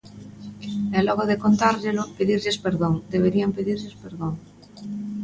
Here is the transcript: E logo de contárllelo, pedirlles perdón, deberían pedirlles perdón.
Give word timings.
E 0.97 0.99
logo 1.07 1.23
de 1.29 1.39
contárllelo, 1.43 2.03
pedirlles 2.17 2.57
perdón, 2.65 2.93
deberían 3.13 3.55
pedirlles 3.57 3.95
perdón. 4.03 4.33